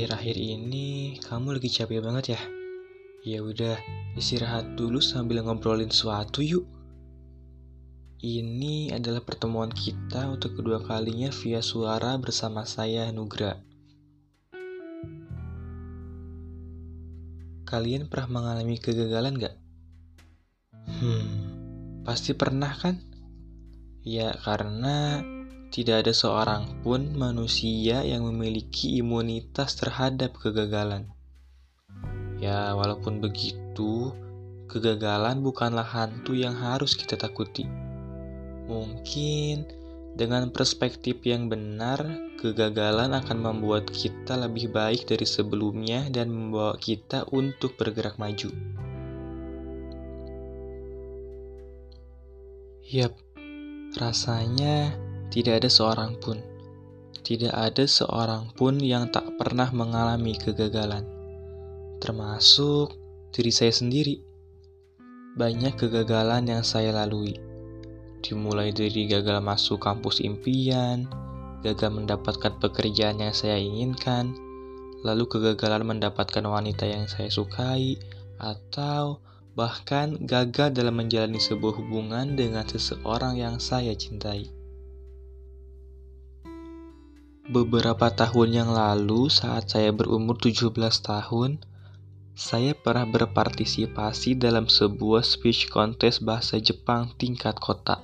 [0.00, 2.40] Akhir-akhir ini kamu lagi capek banget ya?
[3.20, 3.76] Ya udah,
[4.16, 6.64] istirahat dulu sambil ngobrolin sesuatu yuk.
[8.24, 13.60] Ini adalah pertemuan kita untuk kedua kalinya via suara bersama saya Nugra.
[17.68, 19.54] Kalian pernah mengalami kegagalan gak?
[20.96, 21.28] Hmm,
[22.08, 22.96] pasti pernah kan?
[24.00, 25.20] Ya karena
[25.70, 31.06] tidak ada seorang pun manusia yang memiliki imunitas terhadap kegagalan.
[32.42, 34.10] Ya, walaupun begitu,
[34.66, 37.70] kegagalan bukanlah hantu yang harus kita takuti.
[38.66, 39.66] Mungkin
[40.18, 42.02] dengan perspektif yang benar,
[42.42, 48.50] kegagalan akan membuat kita lebih baik dari sebelumnya dan membawa kita untuk bergerak maju.
[52.90, 53.14] Yap,
[53.94, 56.42] rasanya tidak ada seorang pun,
[57.22, 61.06] tidak ada seorang pun yang tak pernah mengalami kegagalan,
[62.02, 62.98] termasuk
[63.30, 64.18] diri saya sendiri.
[65.38, 67.38] Banyak kegagalan yang saya lalui,
[68.18, 71.06] dimulai dari gagal masuk kampus impian,
[71.62, 74.34] gagal mendapatkan pekerjaan yang saya inginkan,
[75.06, 77.94] lalu kegagalan mendapatkan wanita yang saya sukai,
[78.42, 79.22] atau
[79.54, 84.59] bahkan gagal dalam menjalani sebuah hubungan dengan seseorang yang saya cintai.
[87.50, 90.70] Beberapa tahun yang lalu saat saya berumur 17
[91.02, 91.58] tahun,
[92.38, 97.98] saya pernah berpartisipasi dalam sebuah speech contest bahasa Jepang tingkat kota.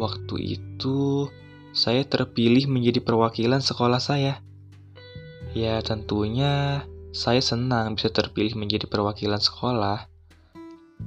[0.00, 1.28] Waktu itu,
[1.76, 4.40] saya terpilih menjadi perwakilan sekolah saya.
[5.52, 10.08] Ya, tentunya saya senang bisa terpilih menjadi perwakilan sekolah.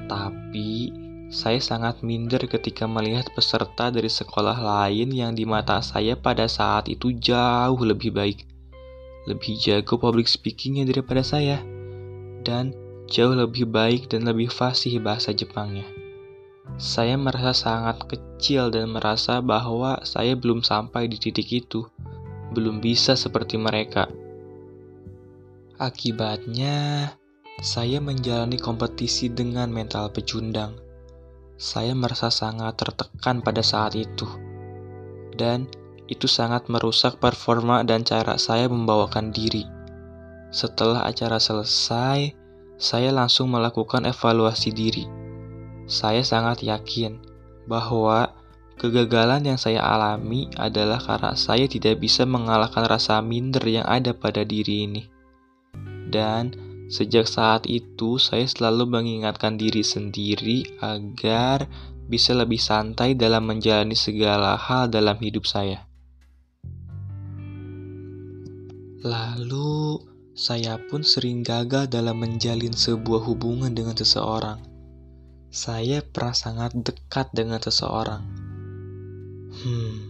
[0.05, 0.93] Tapi,
[1.35, 6.87] saya sangat minder ketika melihat peserta dari sekolah lain yang di mata saya pada saat
[6.87, 8.47] itu jauh lebih baik,
[9.27, 11.59] lebih jago public speakingnya daripada saya,
[12.47, 12.71] dan
[13.11, 15.83] jauh lebih baik dan lebih fasih bahasa Jepangnya.
[16.79, 21.83] Saya merasa sangat kecil dan merasa bahwa saya belum sampai di titik itu,
[22.55, 24.07] belum bisa seperti mereka.
[25.83, 27.11] Akibatnya,
[27.59, 30.84] saya menjalani kompetisi dengan mental pecundang
[31.55, 34.27] saya merasa sangat tertekan pada saat itu.
[35.35, 35.67] Dan
[36.05, 39.65] itu sangat merusak performa dan cara saya membawakan diri.
[40.53, 42.31] Setelah acara selesai,
[42.75, 45.05] saya langsung melakukan evaluasi diri.
[45.87, 47.19] Saya sangat yakin
[47.67, 48.31] bahwa
[48.75, 54.43] kegagalan yang saya alami adalah karena saya tidak bisa mengalahkan rasa minder yang ada pada
[54.43, 55.03] diri ini.
[56.05, 61.65] Dan Sejak saat itu, saya selalu mengingatkan diri sendiri agar
[62.05, 65.89] bisa lebih santai dalam menjalani segala hal dalam hidup saya.
[69.01, 70.01] Lalu,
[70.37, 74.61] saya pun sering gagal dalam menjalin sebuah hubungan dengan seseorang.
[75.49, 78.21] Saya pernah sangat dekat dengan seseorang.
[79.55, 80.04] Hmm,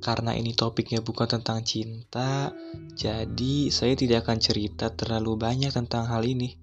[0.00, 2.50] karena ini topiknya bukan tentang cinta,
[2.96, 6.56] jadi saya tidak akan cerita terlalu banyak tentang hal ini.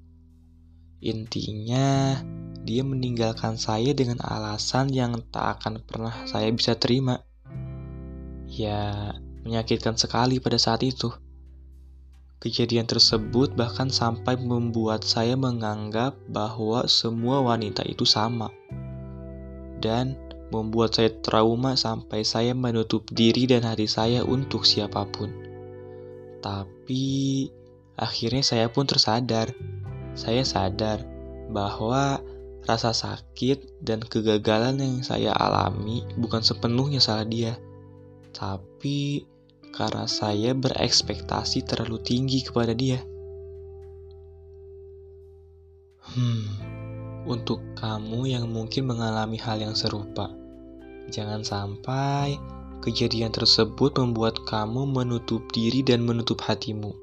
[1.05, 2.17] Intinya,
[2.65, 7.21] dia meninggalkan saya dengan alasan yang tak akan pernah saya bisa terima.
[8.49, 9.13] Ya,
[9.45, 11.13] menyakitkan sekali pada saat itu.
[12.37, 18.51] Kejadian tersebut bahkan sampai membuat saya menganggap bahwa semua wanita itu sama.
[19.77, 25.31] Dan membuat saya trauma sampai saya menutup diri dan hati saya untuk siapa pun.
[26.39, 27.05] Tapi
[27.99, 29.51] akhirnya saya pun tersadar.
[30.17, 31.03] Saya sadar
[31.51, 32.23] bahwa
[32.67, 37.55] rasa sakit dan kegagalan yang saya alami bukan sepenuhnya salah dia.
[38.35, 39.23] Tapi
[39.71, 43.03] karena saya berekspektasi terlalu tinggi kepada dia.
[46.07, 46.47] Hmm,
[47.27, 50.31] untuk kamu yang mungkin mengalami hal yang serupa.
[51.11, 52.39] Jangan sampai
[52.79, 56.95] kejadian tersebut membuat kamu menutup diri dan menutup hatimu,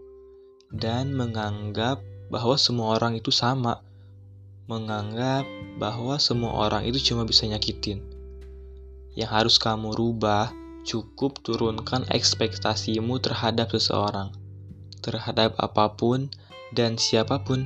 [0.72, 2.00] dan menganggap
[2.32, 3.84] bahwa semua orang itu sama,
[4.64, 5.44] menganggap
[5.76, 8.00] bahwa semua orang itu cuma bisa nyakitin.
[9.14, 10.50] Yang harus kamu rubah,
[10.88, 14.32] cukup turunkan ekspektasimu terhadap seseorang,
[15.04, 16.32] terhadap apa pun
[16.72, 17.64] dan siapa pun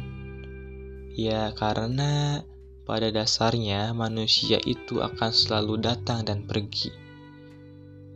[1.18, 2.46] Ya, karena
[2.86, 6.94] pada dasarnya manusia itu akan selalu datang dan pergi.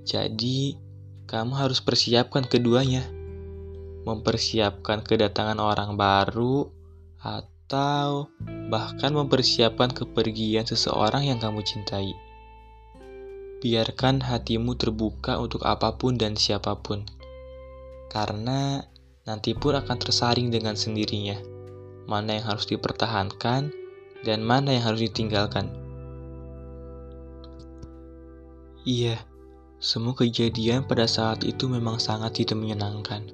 [0.06, 0.78] Jadi,
[1.26, 3.02] kamu harus persiapkan keduanya.
[4.06, 6.70] Mempersiapkan kedatangan orang baru
[7.18, 8.30] atau
[8.70, 12.14] bahkan mempersiapkan kepergian seseorang yang kamu cintai.
[13.58, 17.02] Biarkan hatimu terbuka untuk apa pun dan siapa pun.
[18.06, 18.78] Karena
[19.26, 21.51] nanti pun akan tersaring dengan sendirinya.
[22.06, 23.70] Mana yang harus dipertahankan
[24.22, 25.70] dan mana yang harus ditinggalkan.
[28.82, 29.18] Iya,
[29.78, 33.30] semua kejadian pada saat itu memang sangat tidak menyenangkan.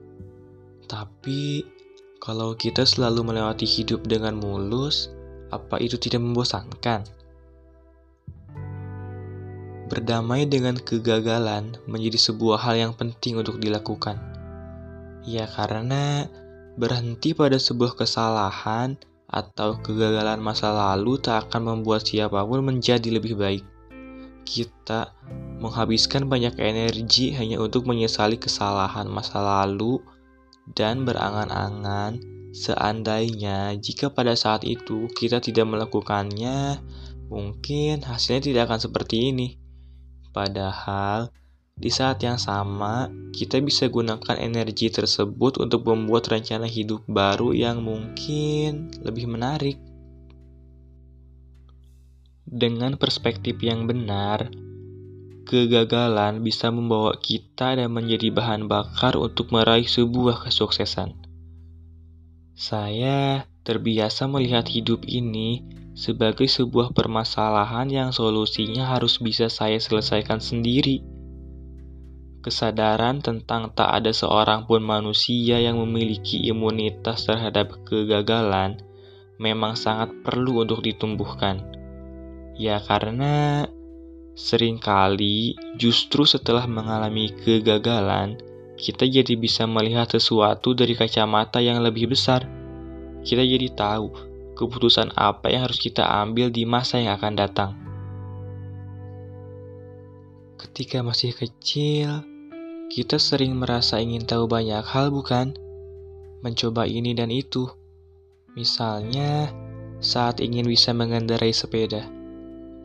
[0.89, 1.65] Tapi,
[2.21, 5.13] kalau kita selalu melewati hidup dengan mulus,
[5.49, 7.05] apa itu tidak membosankan?
[9.89, 14.21] Berdamai dengan kegagalan menjadi sebuah hal yang penting untuk dilakukan.
[15.25, 16.29] Ya, karena
[16.79, 18.95] berhenti pada sebuah kesalahan
[19.29, 23.67] atau kegagalan masa lalu tak akan membuat siapa pun menjadi lebih baik.
[24.47, 25.13] Kita
[25.61, 30.01] menghabiskan banyak energi hanya untuk menyesali kesalahan masa lalu
[30.73, 32.23] dan berangan-angan
[32.57, 36.81] seandainya jika pada saat itu kita tidak melakukannya,
[37.29, 39.61] mungkin hasilnya tidak akan seperti ini.
[40.33, 41.29] Padahal,
[41.79, 47.87] di saat yang sama, kita bisa gunakan energi tersebut untuk membuat rencana hidup baru yang
[47.87, 49.79] mungkin lebih menarik.
[52.43, 54.51] Dengan perspektif yang benar,
[55.47, 61.15] kegagalan bisa membawa kita dan menjadi bahan bakar untuk meraih sebuah kesuksesan.
[62.59, 65.63] Saya terbiasa melihat hidup ini
[65.95, 71.18] sebagai sebuah permasalahan yang solusinya harus bisa saya selesaikan sendiri.
[72.49, 78.81] Kesadaran tentang tak ada seorang pun manusia yang memiliki imunitas terhadap kegagalan
[79.37, 81.61] memang sangat perlu untuk ditumbuhkan.
[82.57, 83.69] Ya karena
[84.33, 88.41] sering kali justru setelah mengalami kegagalan,
[88.81, 92.49] kita jadi bisa melihat sesuatu dari kacamata yang lebih besar.
[93.29, 94.09] Kita jadi tahu
[94.57, 97.77] keputusan apa yang harus kita ambil di masa yang akan datang.
[100.57, 102.38] Ketika masih kecil,
[102.89, 105.55] kita sering merasa ingin tahu banyak hal, bukan?
[106.41, 107.69] Mencoba ini dan itu.
[108.57, 109.53] Misalnya,
[110.03, 112.09] saat ingin bisa mengendarai sepeda,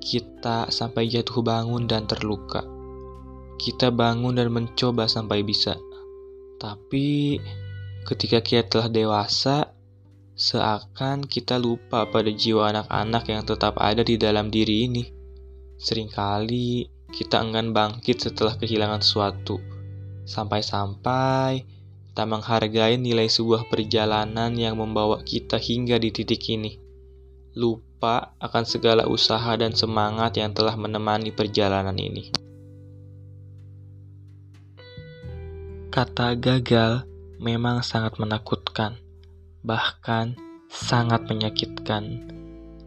[0.04, 2.62] kita sampai jatuh bangun dan terluka.
[3.58, 5.80] Kita bangun dan mencoba sampai bisa.
[6.60, 7.40] Tapi,
[8.06, 9.74] ketika kita telah dewasa,
[10.34, 15.06] Seakan kita lupa pada jiwa anak-anak yang tetap ada di dalam diri ini.
[15.78, 19.73] Seringkali kita enggan bangkit setelah kehilangan sesuatu.
[20.24, 21.68] Sampai-sampai
[22.14, 26.78] tak menghargai nilai sebuah perjalanan yang membawa kita hingga di titik ini.
[27.54, 32.34] Lupa akan segala usaha dan semangat yang telah menemani perjalanan ini.
[35.94, 37.06] Kata gagal
[37.38, 38.98] memang sangat menakutkan
[39.64, 40.36] bahkan
[40.68, 42.28] sangat menyakitkan,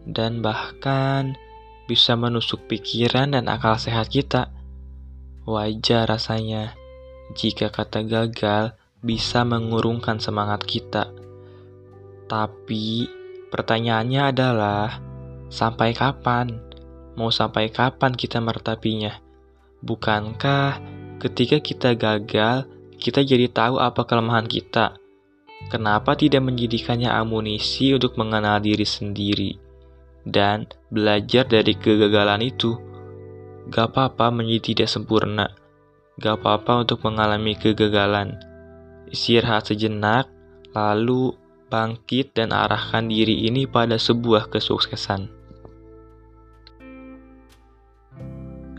[0.05, 1.33] dan bahkan
[1.89, 4.53] bisa menusuk pikiran dan akal sehat kita.
[5.47, 6.77] Wajar rasanya
[7.35, 11.11] jika kata gagal bisa mengurungkan semangat kita.
[12.27, 13.07] Tapi
[13.51, 14.99] pertanyaannya adalah,
[15.47, 16.59] sampai kapan?
[17.17, 19.15] Mau sampai kapan kita mertapinya?
[19.81, 20.81] Bukankah
[21.17, 24.97] ketika kita gagal, kita jadi tahu apa kelemahan kita?
[25.73, 29.57] Kenapa tidak menjadikannya amunisi untuk mengenal diri sendiri
[30.21, 32.77] dan belajar dari kegagalan itu?
[33.67, 35.66] Gak apa-apa menjadi tidak sempurna.
[36.17, 38.41] Gak apa-apa untuk mengalami kegagalan.
[39.13, 40.25] Istirahat sejenak,
[40.73, 41.37] lalu
[41.69, 45.29] bangkit dan arahkan diri ini pada sebuah kesuksesan.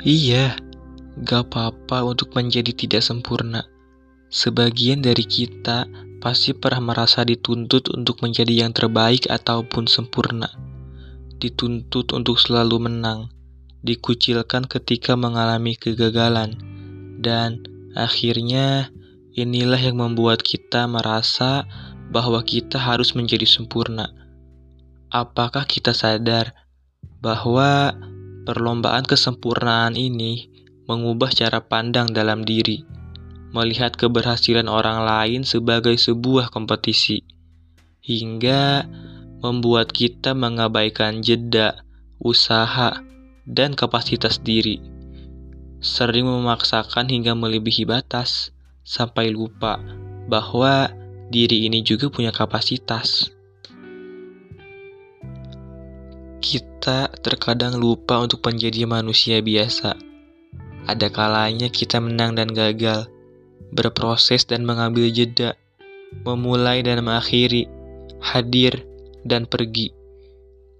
[0.02, 0.58] Iya,
[1.22, 3.66] gak apa-apa untuk menjadi tidak sempurna.
[4.28, 5.86] Sebagian dari kita
[6.18, 10.50] pasti pernah merasa dituntut untuk menjadi yang terbaik ataupun sempurna.
[11.38, 13.30] Dituntut untuk selalu menang,
[13.86, 16.58] dikucilkan ketika mengalami kegagalan,
[17.18, 17.62] dan
[17.98, 18.94] akhirnya
[19.34, 21.66] inilah yang membuat kita merasa
[22.08, 24.10] bahwa kita harus menjadi sempurna.
[25.10, 26.54] Apakah kita sadar
[27.20, 27.92] bahwa
[28.48, 30.48] perlombaan kesempurnaan ini
[30.88, 32.98] mengubah cara pandang dalam diri?
[33.52, 37.24] melihat keberhasilan orang lain sebagai sebuah kompetisi,
[38.04, 38.84] hingga
[39.40, 41.80] membuat kita mengabaikan jeda,
[42.20, 43.00] usaha,
[43.48, 44.97] dan kapasitas diri.
[45.78, 48.50] Sering memaksakan hingga melebihi batas,
[48.82, 49.78] sampai lupa
[50.26, 50.90] bahwa
[51.30, 53.30] diri ini juga punya kapasitas.
[56.42, 59.94] Kita terkadang lupa untuk menjadi manusia biasa.
[60.88, 63.06] Ada kalanya kita menang dan gagal
[63.70, 65.54] berproses dan mengambil jeda,
[66.24, 67.68] memulai dan mengakhiri,
[68.18, 68.82] hadir
[69.22, 69.92] dan pergi.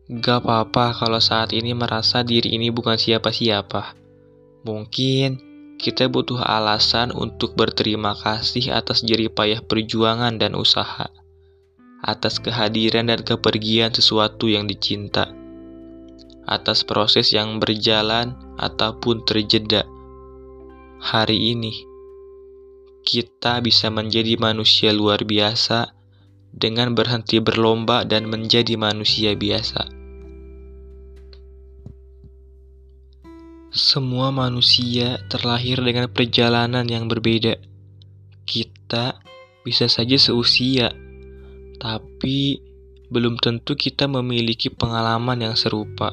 [0.09, 4.08] Gak apa-apa kalau saat ini merasa diri ini bukan siapa-siapa.
[4.67, 5.39] Mungkin
[5.79, 11.07] kita butuh alasan untuk berterima kasih atas jerih payah perjuangan dan usaha,
[12.03, 15.31] atas kehadiran dan kepergian sesuatu yang dicinta,
[16.43, 19.87] atas proses yang berjalan ataupun terjeda.
[20.99, 21.75] Hari ini,
[23.07, 25.95] kita bisa menjadi manusia luar biasa
[26.51, 29.98] dengan berhenti berlomba dan menjadi manusia biasa.
[33.79, 37.63] Semua manusia terlahir dengan perjalanan yang berbeda.
[38.43, 39.23] Kita
[39.63, 40.91] bisa saja seusia,
[41.79, 42.59] tapi
[43.07, 46.11] belum tentu kita memiliki pengalaman yang serupa.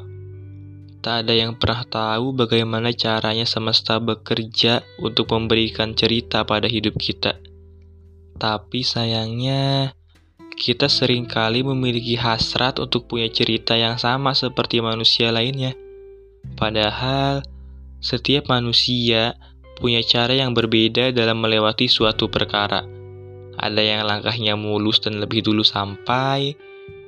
[1.01, 7.41] Tak ada yang pernah tahu bagaimana caranya semesta bekerja untuk memberikan cerita pada hidup kita.
[8.37, 9.89] Tapi sayangnya,
[10.53, 15.73] kita sering kali memiliki hasrat untuk punya cerita yang sama seperti manusia lainnya
[16.53, 17.41] Padahal,
[18.05, 19.33] setiap manusia
[19.81, 22.85] punya cara yang berbeda dalam melewati suatu perkara.
[23.57, 26.53] Ada yang langkahnya mulus dan lebih dulu sampai,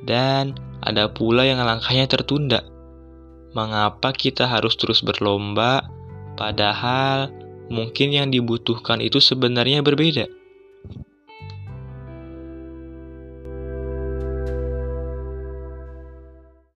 [0.01, 2.65] dan ada pula yang langkahnya tertunda.
[3.53, 5.85] Mengapa kita harus terus berlomba,
[6.33, 7.29] padahal
[7.69, 10.25] mungkin yang dibutuhkan itu sebenarnya berbeda?